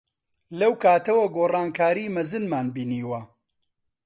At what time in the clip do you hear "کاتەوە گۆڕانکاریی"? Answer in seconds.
0.83-2.13